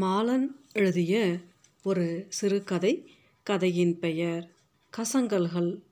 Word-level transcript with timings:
மாலன் 0.00 0.46
எழுதிய 0.72 1.38
ஒரு 1.82 2.26
சிறுகதை 2.28 3.10
கதையின் 3.42 3.98
பெயர் 3.98 4.50
கசங்கல்கள். 4.96 5.82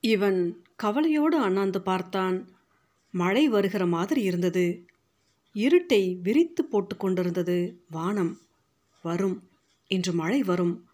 இவன் 0.00 0.62
கவலையோடு 0.76 1.36
அண்ணாந்து 1.36 1.82
பார்த்தான். 1.82 2.48
மழை 3.10 3.48
வருகிற 3.48 3.86
மாதிரி 3.86 4.22
இருந்தது. 4.22 4.86
இருட்டை 5.54 6.20
விரித்து 6.20 6.64
போட்டு 6.64 6.96
கொண்டிருந்தது 6.96 7.84
வானம். 7.90 8.40
வரும் 9.02 9.48
இன்று 9.86 10.12
மழை 10.12 10.42
வரும். 10.42 10.88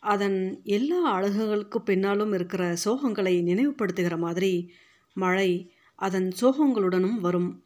அதன் 0.00 0.60
எல்லா 0.64 1.20
அழகுகளுக்கு 1.20 1.76
பின்னாலும் 1.76 2.32
இருக்கிற 2.32 2.76
சோகங்களை 2.76 3.42
நினைவுபடுத்துகிற 3.42 4.18
மாதிரி 4.18 4.72
மழை 5.14 5.72
அதன் 5.94 6.32
சோகங்களுடனும் 6.40 7.20
வரும். 7.20 7.64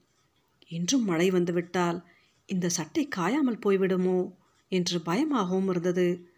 இன்றும் 0.68 1.04
மழை 1.04 1.30
வந்துவிட்டால் 1.30 2.04
இந்த 2.48 2.68
சட்டை 2.68 3.08
காயாமல் 3.16 3.62
போய்விடுமோ? 3.66 4.32
என்று 4.68 5.00
பயமாகவும் 5.00 5.68
இருந்தது. 5.68 6.28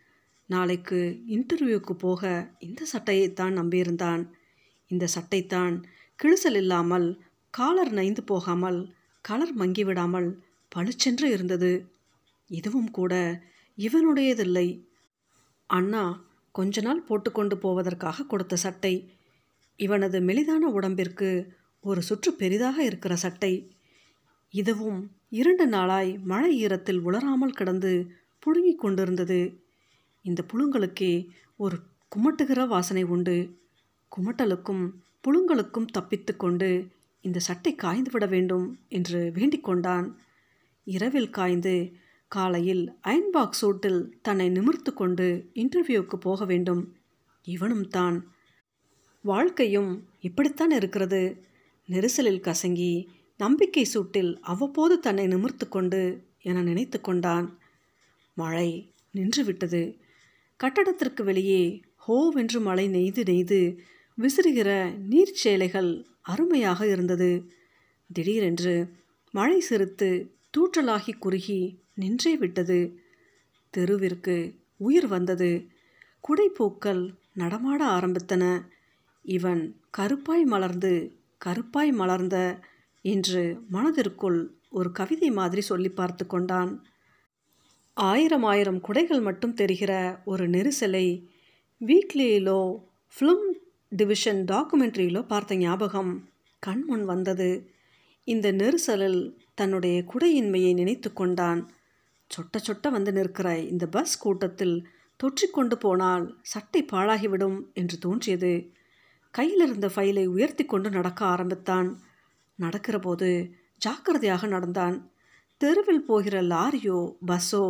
நாளைக்கு 0.46 1.22
இன்டர்வியூக்கு 1.28 1.92
போக 1.92 2.52
இந்த 2.58 2.86
சட்டையைத்தான் 2.92 3.56
நம்பியிருந்தான். 3.56 4.22
இந்த 4.88 5.06
சட்டைத்தான் 5.14 5.74
கிழிசல் 6.18 6.56
இல்லாமல் 6.56 7.22
காலர் 7.50 7.92
நைந்து 7.92 8.22
போகாமல் 8.22 8.94
கலர் 9.20 9.54
மங்கிவிடாமல் 9.56 10.28
பளிச்சென்று 10.68 11.30
இருந்தது. 11.30 11.72
இதுவும் 12.46 12.90
கூட 12.90 13.42
இவனுடையதில்லை. 13.78 14.84
அண்ணா 15.66 16.04
கொஞ்ச 16.54 16.80
நாள் 16.80 17.02
போட்டுக்கொண்டு 17.02 17.56
போவதற்காக 17.58 18.26
கொடுத்த 18.26 18.56
சட்டை. 18.56 18.94
இவனது 19.76 20.20
மெலிதான 20.20 20.70
உடம்பிற்கு 20.70 21.28
ஒரு 21.84 22.02
சுற்று 22.02 22.30
பெரிதாக 22.32 22.84
இருக்கிற 22.84 23.16
சட்டை. 23.16 23.52
இதுவும் 24.54 25.00
இரண்டு 25.30 25.66
நாளாய் 25.66 26.18
மழை 26.24 26.66
ஈரத்தில் 26.66 27.00
உலராமல் 27.04 27.56
கிடந்து 27.58 28.10
புழுங்கிக் 28.42 28.78
கொண்டிருந்தது. 28.78 29.60
இந்த 30.22 30.44
புழுங்களுக்கே 30.52 31.28
ஒரு 31.56 31.76
குமட்டுகிற 32.16 32.66
வாசனை 32.66 33.02
உண்டு. 33.02 33.58
குமட்டலுக்கும் 34.16 34.90
புழுங்களுக்கும் 35.24 35.86
தப்பித்து 35.86 36.36
கொண்டு 36.36 36.88
இந்த 37.20 37.38
சட்டை 37.38 37.74
காய்ந்து 37.74 38.10
விட 38.10 38.26
வேண்டும் 38.26 38.78
என்று 38.88 39.30
வேண்டிக் 39.34 39.64
கொண்டான். 39.64 40.18
இரவில் 40.84 41.30
காய்ந்து 41.30 41.92
காலையில் 42.28 42.98
அயன் 43.00 43.30
பாக்ஸ் 43.30 43.66
சூட்டில் 43.66 44.12
தன்னை 44.22 44.48
நிமிர்த்து 44.48 44.92
கொண்டு 44.94 45.50
இன்டர்வியூக்கு 45.54 46.16
போக 46.16 46.44
வேண்டும். 46.44 46.96
இவனும் 47.42 47.88
தான். 47.88 48.32
வாழ்க்கையும் 49.22 50.08
இப்படித்தான் 50.20 50.70
இருக்கிறது. 50.70 51.44
நெரிசலில் 51.88 52.44
கசங்கி 52.48 53.06
நம்பிக்கை 53.40 53.84
சூட்டில் 53.94 54.30
அவ்வப்போது 54.42 54.94
தன்னை 54.98 55.24
நிமிர்த்து 55.26 55.66
கொண்டு 55.68 56.00
என 56.42 56.62
நினைத்து 56.62 56.98
கொண்டான். 57.00 57.46
மழை 58.36 58.68
நின்றுவிட்டது. 59.14 59.82
கட்டடத்திற்கு 60.60 61.22
வெளியே 61.24 61.62
ஹோவென்று 62.08 62.60
மழை 62.60 62.86
நெய்து 62.88 63.22
நெய்து 63.22 63.60
விசிறுகிற 64.18 64.70
நீர்ச்சேலைகள் 65.10 65.90
அருமையாக 66.22 66.86
இருந்தது. 66.86 67.30
திடீரென்று 68.12 68.74
மழை 69.34 69.58
சிறுத்து 69.70 70.08
தூற்றலாகி 70.52 71.12
குறுகி 71.18 71.60
நின்றே 71.94 72.32
விட்டது. 72.36 72.80
தெருவிற்கு 73.74 74.36
உயிர் 74.86 75.08
வந்தது. 75.08 75.50
குடைப்பூக்கள் 76.24 77.02
நடமாட 77.34 77.80
ஆரம்பித்தன. 77.96 78.44
இவன் 79.24 79.62
கருப்பாய் 79.98 80.44
மலர்ந்து 80.44 80.92
கருப்பாய் 81.44 81.92
மலர்ந்த 81.92 82.36
என்று 83.04 83.62
மனதிற்குள் 83.68 84.58
ஒரு 84.68 84.92
கவிதை 84.92 85.30
மாதிரி 85.30 85.60
சொல்லி 85.60 85.88
பார்த்து 85.88 86.26
கொண்டான். 86.26 86.84
ஆயிரம் 87.94 88.42
ஆயிரம் 88.42 88.80
குடைகள் 88.80 89.20
மட்டும் 89.20 89.54
தெரிகிற 89.54 90.20
ஒரு 90.24 90.48
நெரிசலை 90.48 91.26
வீக்லியிலோ 91.80 92.82
ஃபிலிம் 93.14 93.46
டிவிஷன் 93.88 94.44
டாக்குமெண்ட்ரியிலோ 94.44 95.26
பார்த்த 95.26 95.54
ஞாபகம் 95.54 96.28
கண்முன் 96.58 97.04
வந்தது. 97.04 97.70
இந்த 98.24 98.52
நெரிசலில் 98.52 99.36
தன்னுடைய 99.54 100.04
குடையின்மையை 100.12 100.74
நினைத்து 100.74 101.12
கொண்டான். 101.12 101.70
சொட்ட 102.30 102.58
சொட்ட 102.66 102.90
வந்து 102.90 103.12
நிற்கிற 103.12 103.58
இந்த 103.58 103.86
பஸ் 103.86 104.18
கூட்டத்தில் 104.18 104.86
தொற்றிக்கொண்டு 105.20 105.74
போனால் 105.74 106.38
சட்டை 106.42 106.86
பாழாகிவிடும் 106.92 107.58
என்று 107.72 107.98
தோன்றியது. 107.98 108.72
கையில் 109.30 109.60
இருந்த 109.60 109.88
ஃபைலை 109.88 110.26
உயர்த்தி 110.26 110.64
கொண்டு 110.64 110.90
நடக்க 110.90 111.24
ஆரம்பித்தான். 111.24 112.02
நடக்கிற 112.62 112.96
போது 112.98 113.28
ஜாக்கிரதையாக 113.82 114.46
நடந்தான். 114.46 114.96
தெருவில் 115.60 116.04
போகிற 116.04 116.36
லாரியோ 116.52 116.98
பஸ்ஸோ 117.26 117.64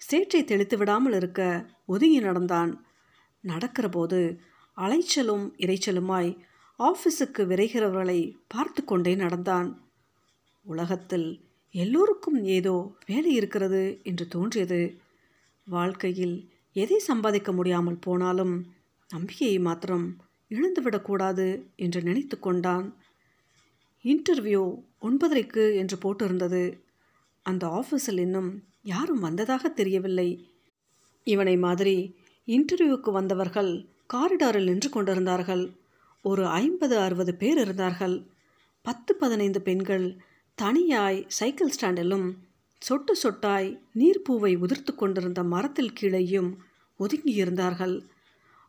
சேற்றை 0.00 0.40
தெளித்து 0.44 0.76
விடாமல் 0.76 1.16
இருக்க 1.20 1.40
ஒதுங்கி 1.86 2.20
நடந்தான். 2.20 2.72
நடக்கிற 3.44 3.86
போது 3.88 4.20
அலைச்சலும் 4.76 5.44
இறைச்சலுமாய் 5.64 6.30
ஆஃபீஸுக்கு 6.78 7.42
விரைகிறவர்களை 7.50 8.20
பார்த்து 8.48 8.80
கொண்டே 8.84 9.12
நடந்தான். 9.14 9.68
உலகத்தில் 10.66 11.28
எல்லோருக்கும் 11.74 12.38
ஏதோ 12.56 12.74
வேலை 13.06 13.32
இருக்கிறது 13.32 13.82
என்று 14.02 14.24
தோன்றியது. 14.28 14.80
வாழ்க்கையில் 15.66 16.36
எதை 16.76 16.98
சம்பாதிக்க 17.10 17.50
முடியாமல் 17.52 18.02
போனாலும் 18.06 18.54
நம்பிக்கையை 19.10 19.58
மாத்திரம் 19.58 20.06
இழந்துவிடக்கூடாது 20.50 21.46
என்று 21.76 22.00
நினைத்து 22.02 22.36
கொண்டான். 22.38 22.86
இன்டர்வியூ 24.04 24.78
ஒன்பதரைக்கு 25.02 25.76
என்று 25.76 25.96
போட்டிருந்தது. 25.96 26.78
அந்த 27.42 27.66
ஆஃபீஸில் 27.66 28.18
இன்னும் 28.18 28.62
யாரும் 28.82 29.20
வந்ததாக 29.20 29.68
தெரியவில்லை. 29.68 30.48
இவனை 31.24 31.56
மாதிரி 31.56 32.16
இன்டர்வியூவுக்கு 32.46 33.10
வந்தவர்கள் 33.12 33.88
காரிடாரில் 34.14 34.64
நின்று 34.64 34.90
கொண்டிருந்தார்கள். 34.90 35.74
ஒரு 36.22 36.46
ஐம்பது 36.46 36.98
அறுபது 36.98 37.34
பேர் 37.34 37.58
இருந்தார்கள். 37.58 38.26
பத்து 38.82 39.14
பதினைந்து 39.14 39.62
பெண்கள் 39.62 40.16
தனியாய் 40.54 41.24
சைக்கிள் 41.28 41.72
ஸ்டாண்டிலும் 41.80 42.34
சொட்டு 42.78 43.16
சொட்டாய் 43.22 43.78
நீர்ப்பூவை 43.94 44.56
உதிர்த்து 44.56 44.94
கொண்டிருந்த 44.94 45.42
மரத்தில் 45.42 45.92
கீழேயும் 46.00 46.56
ஒதுங்கியிருந்தார்கள் 47.00 48.02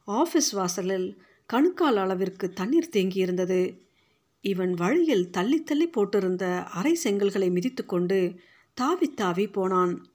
ஆஃபீஸ் 0.07 0.51
வாசலில் 0.51 1.21
கணுக்கால் 1.45 1.95
அளவிற்கு 1.95 2.49
தண்ணீர் 2.49 2.93
தேங்கியிருந்தது. 2.93 3.79
இவன் 4.41 4.73
வழியில் 4.73 5.29
தள்ளி 5.29 5.63
தள்ளி 5.63 5.87
போட்டிருந்த 5.87 6.63
அரை 6.63 6.99
செங்கல்களை 7.03 7.51
மிதித்து 7.51 7.85
கொண்டு 7.85 8.35
தாவி 8.73 9.13
தாவி 9.13 9.47
போனான். 9.47 10.05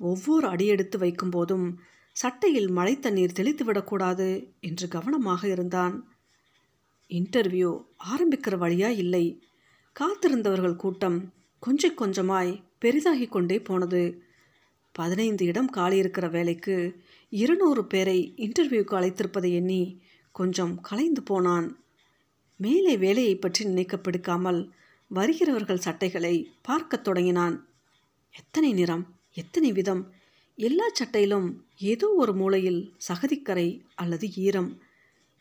ஒவ்வொரு 0.00 0.46
அடியெடுத்து 0.48 0.98
வைக்கும்போதும் 0.98 1.74
சட்டையில் 2.12 2.70
மழை 2.70 2.98
தண்ணீர் 2.98 3.32
தெளித்து 3.32 3.64
விடக்கூடாது 3.64 4.52
என்று 4.60 4.88
கவனமாக 4.88 5.48
இருந்தான். 5.48 5.94
இன்டர்வியூ 7.10 7.70
ஆரம்பிக்கிற 8.10 8.54
வழியா 8.58 8.88
இல்லை. 8.88 9.42
காத்திருந்தவர்கள் 9.96 10.76
கூட்டம் 10.76 11.32
கொஞ்சம் 11.58 11.96
கொஞ்சமாய் 11.96 12.62
பெரிதாகி 12.78 13.26
கொண்டே 13.28 13.60
போனது. 13.60 14.02
பதினைந்து 14.92 15.44
இடம் 15.44 15.68
காலி 15.68 15.96
இருக்கிற 15.96 16.28
வேலைக்கு 16.28 17.02
இருநூறு 17.32 17.86
பேரை 17.86 18.34
இன்டர்வியூக்கு 18.36 18.94
அழைத்திருப்பதை 19.00 19.50
எண்ணி 19.52 20.02
கொஞ்சம் 20.32 20.80
கலைந்து 20.80 21.22
போனான். 21.22 21.66
மேலே 22.60 22.96
வேலையை 22.96 23.34
பற்றி 23.36 23.62
நினைக்கப்படுக்காமல் 23.64 24.60
வருகிறவர்கள் 25.10 25.84
சட்டைகளை 25.86 26.34
பார்க்கத் 26.62 27.04
தொடங்கினான். 27.04 27.56
எத்தனை 28.34 28.72
நிறம் 28.72 29.04
எத்தனை 29.32 29.72
விதம்? 29.72 30.02
எல்லா 30.58 30.86
சட்டையிலும் 30.90 31.48
ஏதோ 31.78 32.06
ஒரு 32.16 32.32
மூலையில் 32.34 32.80
சகதிக்கரை 33.08 33.68
அல்லது 33.94 34.26
ஈரம். 34.36 34.70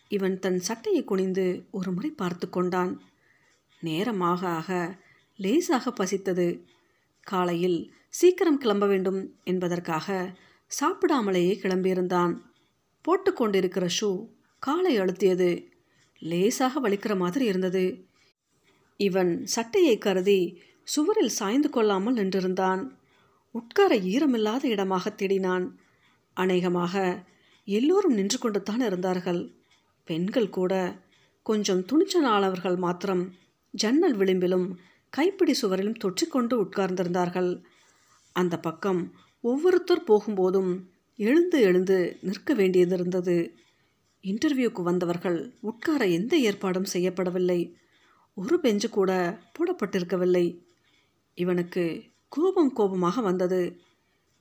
இவன் 0.07 0.39
தன் 0.39 0.59
சட்டையை 0.59 1.03
குனிந்து 1.03 1.45
ஒரு 1.71 1.91
முறை 1.91 2.11
பார்த்து 2.11 2.49
கொண்டான். 2.49 2.93
நேரமாக 3.81 4.47
ஆக 4.47 4.69
லேசாக 5.37 5.93
பசித்தது. 5.99 6.47
காலையில் 7.23 7.79
சீக்கிரம் 8.09 8.57
கிளம்ப 8.57 8.85
வேண்டும் 8.87 9.19
என்பதற்காக 9.43 10.07
சாப்பிடாமலேயே 10.71 11.53
கிளம்பியிருந்தான். 11.63 12.33
போட்டுக்கொண்டிருக்கிற 13.05 13.85
ஷூ 13.99 14.11
காலை 14.59 14.99
அழுத்தியது. 14.99 15.51
லேசாக 16.19 16.89
வலிக்கிற 16.89 17.17
மாதிரி 17.17 17.45
இருந்தது. 17.45 18.07
இவன் 18.95 19.45
சட்டையை 19.45 19.97
கருதி 19.97 20.61
சுவரில் 20.83 21.37
சாய்ந்து 21.39 21.69
கொள்ளாமல் 21.69 22.15
நின்றிருந்தான். 22.15 22.91
உட்கார 23.51 23.95
ஈரமில்லாத 23.95 24.63
இடமாக 24.63 25.09
தேடினான். 25.09 25.71
அநேகமாக 26.33 27.23
எல்லோரும் 27.65 28.13
நின்று 28.13 28.37
கொண்டு 28.37 28.63
தான் 28.63 28.81
இருந்தார்கள். 28.81 29.53
பெண்கள் 30.05 30.49
கூட 30.49 31.01
கொஞ்சம் 31.43 31.85
துணிச்சலானவர்கள் 31.85 32.77
மாத்திரம் 32.77 33.33
ஜன்னல் 33.71 34.15
விளிம்பிலும் 34.15 34.79
கைப்பிடி 35.09 35.53
சுவரிலும் 35.61 35.99
தொற்றிக்கொண்டு 35.99 36.55
உட்கார்ந்திருந்தார்கள். 36.63 37.63
அந்த 38.31 38.59
பக்கம் 38.59 39.13
ஒவ்வொருத்தர் 39.41 40.07
போகும்போதும் 40.07 40.71
எழுந்து 41.15 41.61
எழுந்து 41.61 42.17
நிற்க 42.21 42.53
வேண்டியது 42.53 42.95
இருந்தது. 42.95 43.57
இன்டர்வியூக்கு 44.23 44.81
வந்தவர்கள் 44.81 45.53
உட்கார 45.61 46.07
எந்த 46.07 46.37
ஏற்பாடும் 46.37 46.91
செய்யப்படவில்லை. 46.93 47.59
ஒரு 48.33 48.59
பெஞ்சு 48.63 48.89
கூட 48.89 49.11
போடப்பட்டிருக்கவில்லை. 49.55 50.45
இவனுக்கு 51.37 52.03
கோபம் 52.27 52.73
கோபமாக 52.73 53.21
வந்தது. 53.21 53.61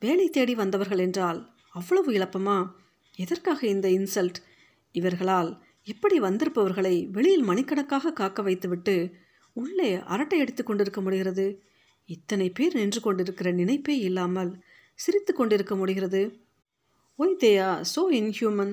வேலை 0.02 0.26
தேடி 0.28 0.54
வந்தவர்கள் 0.54 0.98
என்றால் 0.98 1.40
அவ்வளவு 1.72 2.10
இழப்பமா? 2.12 2.58
எதற்காக 3.16 3.66
இந்த 3.66 3.88
இன்சல்ட்? 3.88 4.38
இவர்களால் 4.92 5.50
எப்படி 5.82 6.20
வந்திருப்பவர்களை 6.20 6.94
வெளியில் 7.10 7.42
மணிக்கணக்காக 7.42 8.12
காக்க 8.12 8.42
வைத்துவிட்டு 8.42 8.96
உள்ளே 9.52 9.94
அரட்டை 9.94 10.40
அடித்து 10.40 10.62
கொண்டிருக்க 10.64 11.00
முடிகிறது? 11.00 11.46
இத்தனை 12.08 12.50
பேர் 12.50 12.74
நின்று 12.74 13.00
கொண்டிருக்கிற 13.00 13.48
நினைப்பே 13.52 13.96
இல்லாமல் 13.98 14.64
சிரித்து 14.94 15.32
கொண்டிருக்க 15.34 15.74
முடிகிறது. 15.76 16.22
ஒய் 17.18 17.40
தேயா 17.40 17.70
சோ 17.94 18.02
இன்ஹியூமன் 18.10 18.72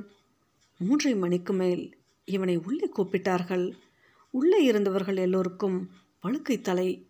மூன்றரை 0.80 1.18
மணிக்கு 1.18 1.54
மேல் 1.54 1.98
இவனை 2.26 2.56
உள்ளே 2.58 2.90
கூப்பிட்டார்கள். 2.98 3.74
உள்ளே 4.30 4.64
இருந்தவர்கள் 4.64 5.18
எல்லோருக்கும் 5.18 5.90
வழுக்கை 6.22 6.62
தலை. 6.62 7.08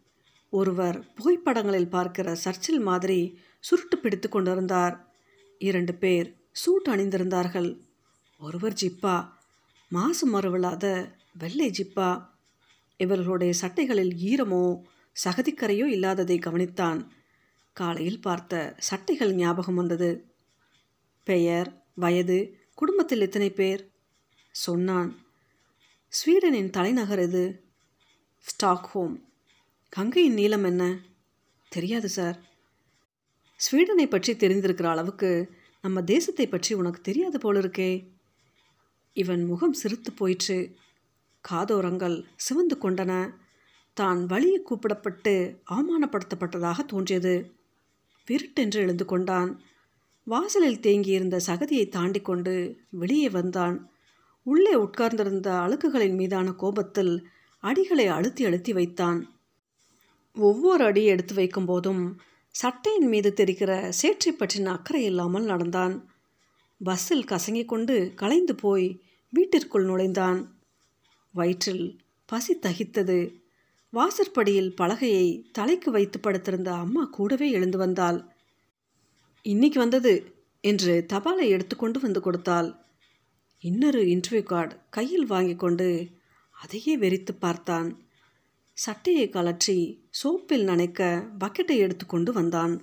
ஒருவர் 0.49 1.05
புகைப்படங்களில் 1.15 1.89
பார்க்கிற 1.89 2.35
சர்ச்சில் 2.35 2.79
மாதிரி 2.79 3.39
சுருட்டு 3.59 3.97
பிடித்து 3.97 4.29
கொண்டிருந்தார். 4.29 5.13
இரண்டு 5.57 5.93
பேர் 5.93 6.35
சூட் 6.51 6.87
அணிந்திருந்தார்கள். 6.87 7.79
ஒருவர் 8.37 8.73
ஜிப்பா 8.73 9.29
மாசு 9.89 10.25
மறுவிழாத 10.31 11.15
வெள்ளை 11.37 11.69
ஜிப்பா. 11.69 12.27
இவர்களுடைய 12.97 13.53
சட்டைகளில் 13.61 14.13
ஈரமோ 14.25 14.81
சகதிக்கரையோ 15.25 15.85
இல்லாததை 15.85 16.39
கவனித்தான். 16.39 17.05
காலையில் 17.73 18.21
பார்த்த 18.21 18.75
சட்டைகள் 18.89 19.33
ஞாபகம் 19.33 19.75
வந்தது. 19.75 20.29
பெயர் 21.23 21.83
வயது 21.93 22.64
குடும்பத்தில் 22.75 23.21
எத்தனை 23.21 23.49
பேர்? 23.49 23.91
சொன்னான். 24.51 25.25
ஸ்வீடனின் 26.09 26.69
தலைநகர் 26.69 27.19
இது 27.19 27.63
ஸ்டாக்ஹோம். 28.45 29.21
கங்கையின் 29.89 30.33
நீளம் 30.33 30.63
என்ன? 30.63 30.99
தெரியாது 31.69 32.09
சார். 32.09 32.39
ஸ்வீடனை 33.59 34.09
பற்றி 34.09 34.33
தெரிந்திருக்கிற 34.33 34.83
அளவுக்கு 34.83 35.49
நம்ம 35.81 36.03
தேசத்தை 36.03 36.47
பற்றி 36.47 36.75
உனக்கு 36.75 37.01
தெரியாது 37.01 37.39
போல 37.39 37.59
இருக்கே. 37.59 38.07
இவன் 39.13 39.45
முகம் 39.45 39.73
சிரித்து 39.73 40.11
போயிற்று. 40.11 40.75
காதோரங்கள் 41.49 42.23
சிவந்து 42.35 42.77
கொண்டன. 42.81 43.35
தான் 43.93 44.25
வழியை 44.25 44.63
கூப்பிடப்பட்டு 44.63 45.59
அவமானப்படுத்தப்பட்டதாக 45.69 46.85
தோன்றியது. 46.85 47.55
விருட்டென்று 48.27 48.79
எழுந்து 48.79 49.05
கொண்டான். 49.05 49.61
வாசலில் 50.25 50.79
தேங்கியிருந்த 50.79 51.39
சகதியை 51.47 51.87
தாண்டி 51.87 52.21
கொண்டு 52.21 52.77
வெளியே 52.89 53.29
வந்தான். 53.29 53.89
உள்ளே 54.43 54.73
உட்கார்ந்திருந்த 54.75 55.51
அழுக்குகளின் 55.51 56.15
மீதான 56.15 56.51
கோபத்தில் 56.51 57.27
அடிகளை 57.63 58.07
அழுத்தி 58.07 58.45
அழுத்தி 58.45 58.73
வைத்தான். 58.73 59.39
ஒவ்வொரு 60.35 60.83
அடி 60.83 61.05
எடுத்து 61.05 61.33
வைக்கும் 61.33 61.65
போதும் 61.65 62.19
சட்டையின் 62.49 63.07
மீது 63.07 63.33
தெரிகிற 63.33 63.91
சேற்றை 63.91 64.35
பற்றின 64.35 64.65
அக்கறை 64.65 65.03
இல்லாமல் 65.03 65.43
நடந்தான். 65.43 66.11
பஸ்ஸில் 66.83 67.23
கசங்கிக் 67.23 67.65
கொண்டு 67.65 68.11
கலைந்து 68.15 68.55
போய் 68.55 69.01
வீட்டிற்குள் 69.29 69.85
நுழைந்தான். 69.85 70.59
வயிற்றில் 71.31 71.99
பசி 72.25 72.55
தகித்தது. 72.55 73.33
வாசற்படியில் 73.89 74.73
பலகையை 74.81 75.43
தலைக்கு 75.51 75.91
வைத்து 75.91 76.19
படுத்திருந்த 76.19 76.73
அம்மா 76.73 77.03
கூடவே 77.03 77.51
எழுந்து 77.51 77.77
வந்தாள். 77.77 78.34
இன்னைக்கு 79.45 79.79
வந்தது 79.79 80.11
என்று 80.61 81.05
தபாலை 81.13 81.47
எடுத்துக்கொண்டு 81.47 81.99
வந்து 81.99 82.19
கொடுத்தாள். 82.21 82.69
இன்னொரு 83.59 84.01
இன்டர்வியூ 84.03 84.43
கார்டு 84.43 84.75
கையில் 84.89 85.25
வாங்கி 85.25 85.55
கொண்டு 85.55 86.07
அதையே 86.51 86.97
வெறித்து 86.97 87.33
பார்த்தான். 87.39 87.89
சட்டையை 88.77 89.29
கலற்றி 89.29 89.77
சோப்பில் 90.23 90.65
நனைக்க 90.65 91.27
பக்கெட்டை 91.39 91.77
எடுத்துக்கொண்டு 91.77 92.33
வந்தான். 92.33 92.73